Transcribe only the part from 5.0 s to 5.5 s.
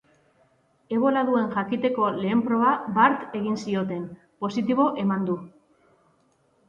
eman du.